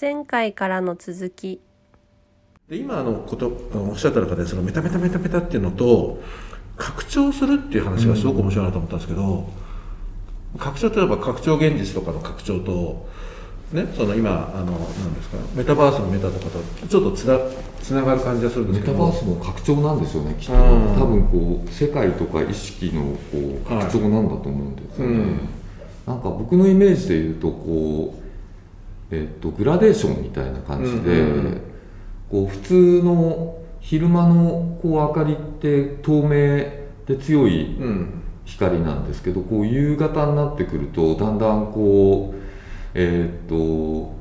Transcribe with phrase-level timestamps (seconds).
[0.00, 1.60] 前回からの続き。
[2.70, 6.22] で今あのことおっしゃった中でそのメタメタメタメタっていうのと
[6.78, 9.50] 拡張するっていう話がすごく面白いなと思ったんですけど、
[10.56, 13.08] 拡張といえば拡張現実とかの拡張と
[13.72, 17.38] ねその今あのなんですかメタバースのメタとかとちょっとつな
[17.82, 18.92] つながる感じがするんですけど。
[18.94, 20.60] メタバースの拡張なんですよねきっと、うん。
[20.94, 25.48] 多分こう世界とか意識のこう拡張なんだと思うんですよね、うん。
[26.06, 28.19] なんか僕のイメージで言うとこう、
[29.10, 31.24] えっとグラデーションみたいな感じで、
[32.30, 36.28] こう普通の昼間のこう明かりって透明
[37.06, 42.38] で強いうん光なんですけどこう夕方になってくるとだんだんこう
[42.94, 44.18] えーっと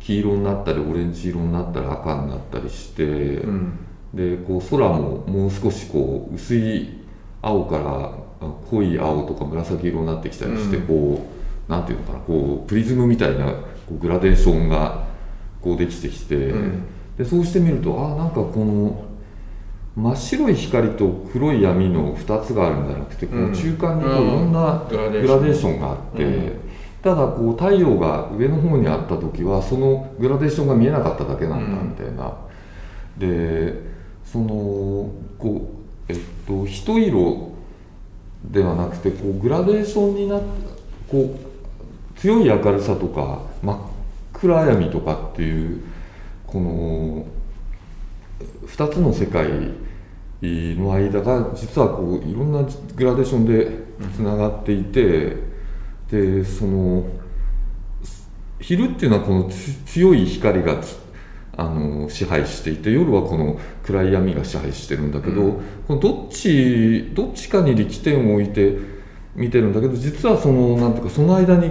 [0.00, 3.78] 黄色になったりオレンジ色になったり赤になったりして、うん。
[4.14, 6.88] でこう空ももう少しこう薄い
[7.42, 10.86] 青からあ濃い青とか紫色になってきたりして、うん。
[10.86, 11.26] こ
[11.68, 13.52] うなんていうのかなこうプリズムみたいな
[13.88, 15.06] こうグラデーションが
[15.62, 16.82] こうできてきて、うん。
[17.16, 19.04] でそうしてみるとあなんかこの
[19.96, 25.90] 真っ白い光と黒い闇の2つがあるんじゃなくて、この中間にこういろんなグラデーションが。
[25.90, 26.68] あって、うん
[27.02, 32.34] ただこう太陽が上の方にあった時はそのグラデーションが見えなかっただけなんだうんみたいな、
[33.16, 33.74] で
[34.24, 34.46] その
[35.38, 35.70] こ
[36.08, 37.52] うえっと一色
[38.44, 40.42] ではなくてこうグラデーションになっ
[41.08, 41.47] こう
[42.18, 43.78] 強い明るさとか真っ
[44.32, 45.82] 暗闇とかっていう
[46.46, 47.26] この
[48.66, 49.48] 2つの世界
[50.40, 52.62] の間が実はこういろんな
[52.94, 53.70] グラデーションで
[54.14, 55.36] つながっていて、
[56.10, 57.04] でその
[58.60, 60.96] 昼っていうのはこのつ強い光がつ
[61.56, 65.52] あの支配していて夜はこの暗い闇が支配してるんだけど、うん。
[65.88, 68.78] このどっちどっちかに力点を置いて
[69.38, 71.70] 見てるんだけど実はそのなんていうかその間に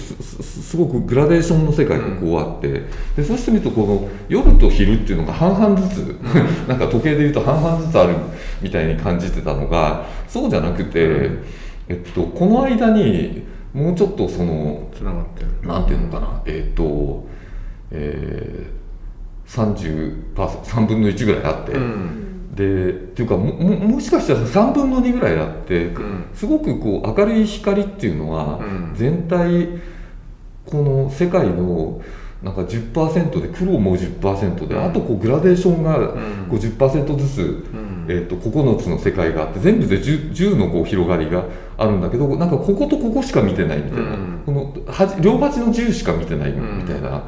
[0.00, 2.84] すごくグラデーションの世界がこうあって、
[3.16, 6.06] でそうしてみるとこの夜と昼っていうのが半々ずつ、
[6.68, 8.14] なんか時計でいうと半々ずつある
[8.62, 11.30] みたいに感じてたのがそうじゃなくて、
[11.88, 13.42] えっと、この間に
[13.74, 15.68] もうちょっとそのつながってる。
[15.68, 17.26] なんていうのかな、えっ、と、
[17.90, 22.29] えー、30%、3分の1ぐらいあって、うん
[22.60, 26.24] で、っていうかも、ももしかしたら3分の2ぐらいあって、ん。
[26.34, 28.92] すごくこう明るい光っていうのは、うん。
[28.94, 29.68] 全体、
[30.66, 32.02] この世界の
[32.42, 34.84] なんか10%で黒も10%で、うん。
[34.84, 36.50] あとこうグラデーションがん。
[36.50, 38.06] 50%ずつ、うん。
[38.08, 41.44] えー、と9つの世界があって全部で 10, 10のこう広がりが
[41.78, 44.42] あるんだけどなんかこことここしか見てないみたいな、うん。
[44.44, 47.26] このは両端の10しか見てないんみたいな、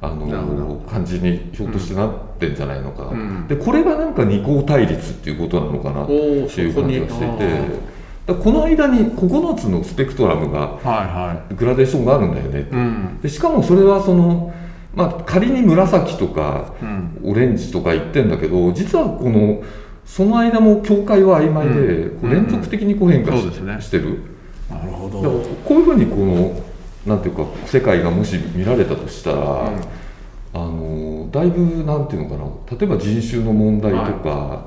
[0.00, 3.48] あの感じにひょっとしてなってんじゃないのかな、うん。
[3.48, 13.20] でこれがなんか二項対立っていうことなのかなっていう感じがしていてこの間に9つのスペクトラムがいはグラデーションがあるんだよねうん。
[13.20, 14.54] でしかもそれはその、
[14.94, 17.20] まあ、仮に紫とかうん。
[17.24, 19.64] オレンジとか言ってんだけど実はこの
[20.06, 23.42] その間も境界は曖昧で、連続的にこう変化し,、
[23.84, 24.22] してる。
[24.70, 25.20] なるほど。
[25.66, 26.62] こういうふうにこの
[27.06, 29.72] なんていうか世界がもし見られたとしたら、
[30.54, 34.66] あのだいぶなんていうのかな例えば人種の問題とか、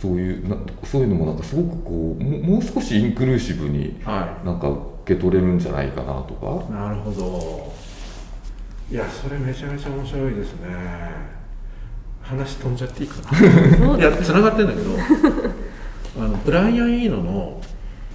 [0.00, 6.66] そういうなそういうのもなんかすごくこうももう少しインクルーシブにはなんか受け取れるんじゃないかなとか。
[6.68, 7.72] いなるほど。
[8.90, 10.68] いやそれめちゃめちゃ面白いですね。
[12.20, 13.96] 話飛んじゃっていいかな。
[13.98, 14.90] いやつながってんだけど
[16.18, 17.60] あのブライアン・イーノの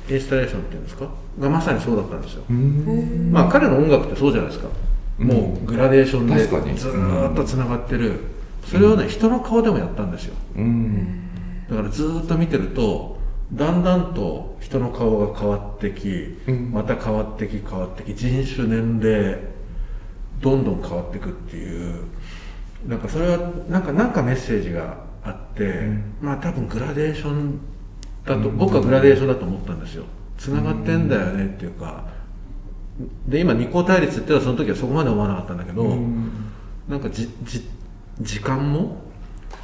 [0.10, 1.10] インスタレーションっていうんですか？
[1.40, 3.30] がまさにそうだったんですよ、うん。
[3.32, 4.70] まあ彼の音楽ってそうじゃないですか、
[5.20, 5.28] うん。
[5.28, 6.46] もうグラデーションで
[6.76, 8.20] ずーっとつながってる、
[8.66, 10.36] それをね人の顔でもやったんですよ。
[10.56, 11.30] うん。
[11.70, 13.18] だからずーっと見てると
[13.54, 16.72] だんだんと人の顔が変わってき、うん。
[16.72, 19.40] また変わってき変わってき人種年齢
[20.42, 22.04] どんどん変わっていくっていう
[22.86, 25.90] なんかそれはなんかなんかメッセージがあって、
[26.22, 27.60] まあ多分グラデーション
[28.36, 30.04] だと、僕はグラデーションだと思ったんですよ。
[30.38, 32.06] つながってんだよねっていうか。
[33.28, 35.98] で今二項対立っていうのはその時はそこまで思わなかったんだけど、
[36.88, 37.68] なんかじじ
[38.20, 38.98] 時間も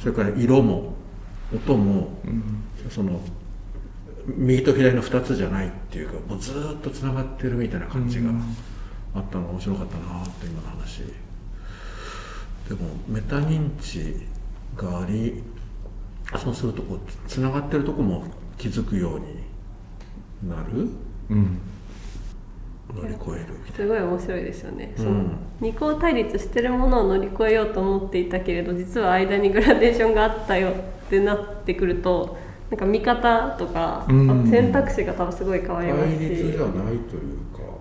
[0.00, 0.94] それから色も
[1.54, 2.10] 音も、
[2.90, 3.20] その
[4.26, 8.30] 右と左の2つじゃないっていうかもうずーっとつながってるみたいな感じが
[9.14, 11.02] あったのが面白かったなって今の話。
[12.68, 14.26] でもメタ認知
[14.76, 15.42] があり
[16.38, 18.24] そうするとこうつながってるとこも
[18.58, 19.26] 気づくように
[20.48, 20.88] なる？
[21.30, 21.58] うん。
[22.94, 25.04] 乗り越えるみたいすごい面白いですよね、うん。
[25.04, 25.24] その
[25.60, 30.74] 二項対立してるものを乗り越えようと思っていたけれど実は間にグラデーションがあったよっ
[31.08, 32.36] てなってくると
[32.70, 34.30] なんか見方とか、うん。
[34.30, 36.18] あと選択肢が多分すごい変わりますし。
[36.18, 37.73] 対立じゃないというか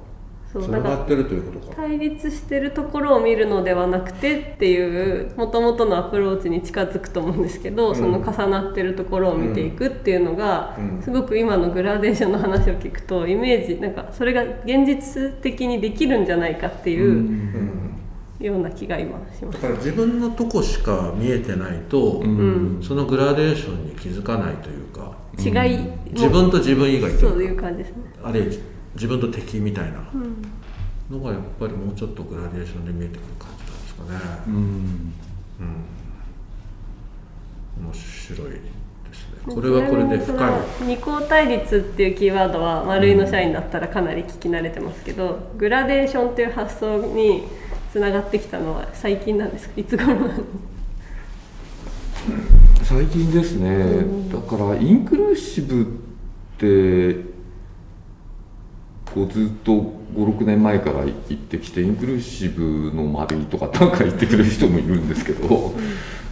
[0.54, 1.76] そうつながってるということか。
[1.76, 7.96] 対立してるところを見るのではなくてっていうもともとのアプローチに近づくと思うんですけど、うん。
[7.96, 11.02] その重なってるところを見ていくっていうのが、うん。
[11.02, 17.90] すごく今のグラデーションの話を聞くとイメージなんかそれが現実的にできるんじゃないかっていううん。
[18.40, 19.62] ような気が今します。
[19.62, 22.80] だから自分のとこしか見えてないと、うん。
[22.84, 25.98] そのグラデーションに気づかないというか違いも。
[26.12, 27.96] 自分と自分以外とそういういうか感じですね。
[28.22, 28.54] あるいは
[28.96, 30.00] 自分と敵みたいな。
[30.14, 30.44] うん。
[31.10, 34.44] のがやっぱりもうちょっとグラデーションで見えてくる感じなんですかね。
[34.48, 34.54] うん。
[34.56, 34.64] うん。
[37.86, 38.58] 面白いで
[39.14, 39.54] すね。
[39.54, 40.50] これはこれで深
[40.84, 40.88] い。
[40.88, 47.44] 二項対立っていうキーワードは丸井の社員だったらかなり聞き慣れてますけど、グラデーションっていう発想に
[47.92, 49.74] つながってきたのは最近なんですか？
[49.76, 50.46] いつ頃なんですか
[52.84, 55.86] 最近ですね、だからインクルーシブっ
[56.58, 57.33] て
[59.14, 65.74] こうずっと56年前から言ってきてインクルーシブの丸いとかなんか言ってくれる人もいるんですけど、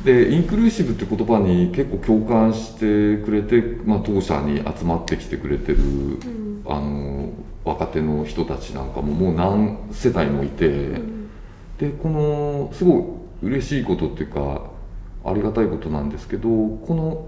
[0.04, 5.78] でインクルーシブって言葉に結構共感してくれて、まあ、当社に集まってきてくれてる、
[6.66, 7.30] あの
[7.64, 11.22] 若手の人たちなんかももう何世代もいて。
[11.82, 14.70] でこのすごい嬉しいことっていうか
[15.26, 17.28] ありがたいことなんですけどこの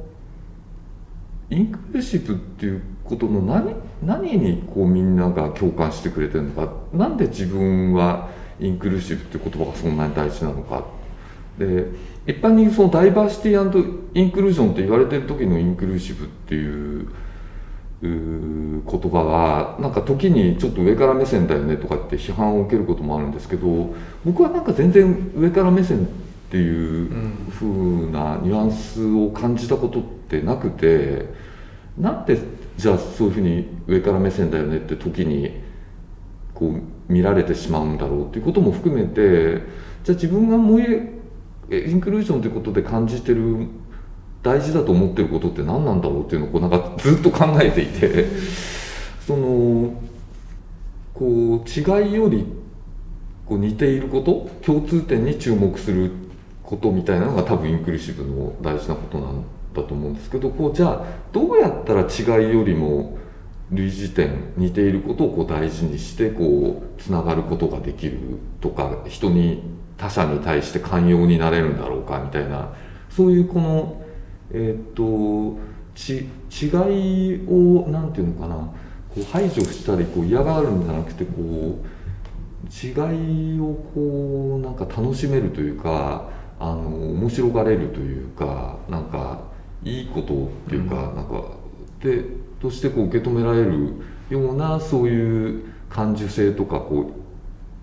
[1.50, 8.29] インクルーシブっていうことの何何にこうみんなが共感してくれてるのかなんで自分は
[8.59, 10.85] インクルーシブって言葉がそんなに大事なのか。
[11.57, 11.88] で
[12.25, 17.07] 一般にそのダイバーシティインクルージョンって言われてる時のインクルーシブっていう
[18.01, 23.94] 言葉がなんか時にちょっと上から目線だよねとかって批判を受けることもあるんですけど
[24.25, 26.09] 僕はなんか全然上から目線っ
[26.50, 27.09] ていう
[27.51, 27.67] 風
[28.11, 31.25] なニュアンスを感じたことってなくて
[31.97, 32.39] なんで
[32.77, 35.61] じゃあそういうふうに上から目線だよねって時に
[36.53, 39.61] こう見られてしまうんだろうっていうことも含めて
[40.03, 41.13] じゃあ自分が燃
[41.69, 43.67] えインクルージョンということで感じてる
[44.41, 48.25] 大事だと思ってることって何なんだろうっていうのをこうなんかずっと考えていて。
[49.25, 49.93] その
[51.13, 52.45] こう違いより
[53.45, 56.11] こう似ていること共通点に注目する
[56.63, 59.43] ことみたいなのが多分インクルーシブの大事なことなん
[59.73, 63.17] だと思うんですけどこうじゃあどうやったら違いよりも
[63.71, 68.19] 類似点似ていることをこう大事にしてこうつながることができる
[68.61, 69.63] とか人に
[69.97, 72.73] 他者に対して寛容になれるんだろうかみたいな
[73.09, 74.01] そういうこの
[74.51, 75.59] えーっと
[75.95, 76.65] ち違
[77.35, 78.73] いをなんていうのかなこ
[79.17, 81.87] う排除したりこう嫌がるんじゃなくてこう
[82.65, 82.89] 違
[83.55, 86.29] いをこうなんか楽しめるというか
[86.59, 89.41] あの面白がれるというかなんか
[89.85, 91.44] いいことっていうか、なんか
[92.01, 92.24] で
[92.62, 93.94] としてこう受け止められる
[94.30, 97.12] ようなそういう感受性とかこ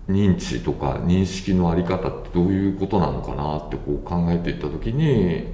[0.07, 5.47] う認知とか認識のあり方ってどういうことなのかなってこう考えていった時に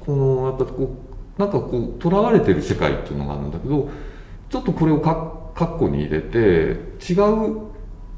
[0.00, 0.96] このやっぱこ
[1.38, 3.88] うなんかこうとらわれてる世界っていうのがあるんだけど
[4.50, 7.68] ちょっとこれをか括弧に入れて違う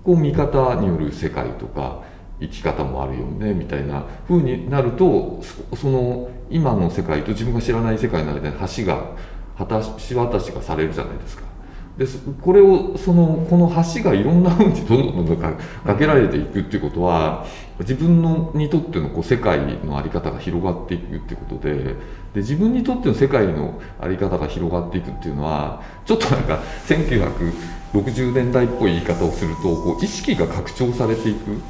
[0.03, 2.03] こう見方による世界とか
[2.41, 5.41] 生き方もあるよねみたいな風になると
[5.77, 9.15] その今の世界と自分が知らない世界の間に橋が
[9.59, 11.51] 橋渡しがされるじゃないですか。
[11.99, 12.07] で
[12.41, 15.55] これをそのこの橋がいろんな風にどんどんどんどんか
[15.99, 17.45] けられていくっていうことは
[17.81, 21.95] 自分のにとってのこう世界の在り方が広がっていくっていうことでで
[22.37, 31.61] 自分にとっての世界の在り方が広がっていくっていうのはちょっとなんか1960年代っぽい言い方をするとこう意識が拡張されていく。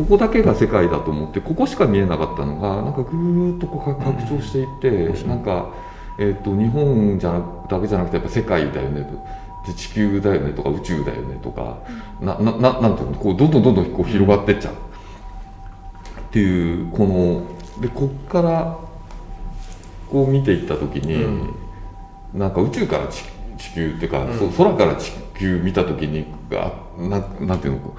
[0.00, 5.74] ここだけが世界だと思ってここしか見えなかったのがなんかぐーっとこう拡張していって、なんか、
[6.18, 9.70] えー、と日本じゃなだけじゃなくてやっぱ世界だよねと。
[9.70, 11.76] で地球だよねとか宇宙だよねとか、
[12.18, 13.18] ななななんていうの？
[13.18, 14.74] こうどんどんどんどんこう広がってっちゃう。
[14.74, 14.76] っ
[16.32, 17.42] ていうこの
[17.82, 18.78] でこっから
[20.10, 21.26] こう見ていった時に、
[22.32, 23.22] なんか宇宙から地
[23.58, 27.94] 地球っていうか、そ空から地球見た時にあななんていうの？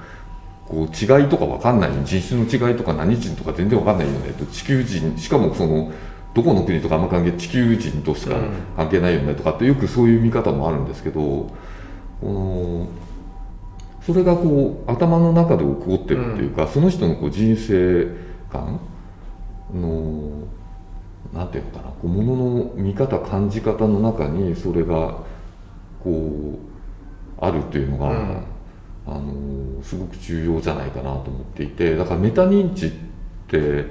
[0.71, 4.31] こう違いとか分かんない人種の違いとか何人とか全然分かんないよね。
[4.31, 5.91] と地球人しかもその
[6.33, 8.37] どこの国とかあんま関係地球人としか
[8.77, 11.49] 関係ないよねとかってよくそういう見方もあるんですけどこ
[12.23, 12.87] の
[14.05, 18.07] それがこう頭の中で起こってるっていうか、その人のこう人生
[18.49, 18.79] 観
[19.73, 20.47] の
[21.33, 25.17] なんていうのかなこう物の見方感じ方の中にそれが
[26.01, 28.43] こうあるっていうのが、うん
[29.11, 32.91] あのすごく重要じゃないかなと思っていてだからメタ認知っ
[33.47, 33.85] て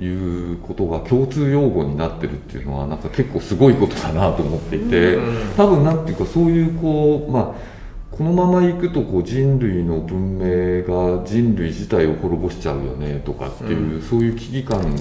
[0.00, 0.06] い
[0.54, 5.18] うことが共通用語になってるっていうのはなんか結構すごいことだなと思っていて、
[5.56, 14.02] 多分なんていうかそういうこうまあこのままいくとこう人類の文明が人類自体を滅ぼしちゃうよねとかっていう、うん。
[14.02, 14.96] そういう危機感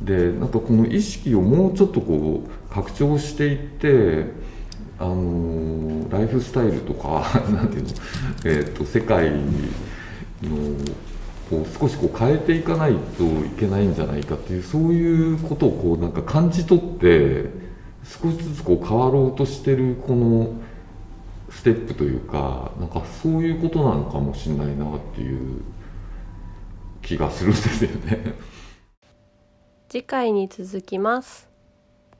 [0.00, 4.26] でなんかこの意識をもうちょっとこう拡張していって
[4.98, 7.88] あのライフスタイルとか なんていうの、
[8.44, 9.36] えー、と世界の
[11.50, 17.50] こう少しこう変えていかないといけないんじゃないかっていうそういうことをこうなんか感じ取って
[18.04, 20.50] 少しずつこう変わろうとしてるこの
[21.50, 25.62] ステップというかなんかそういうことなのかもしれないなっていう
[27.02, 28.34] 気がするんですよね。
[29.88, 31.48] 次回に続きます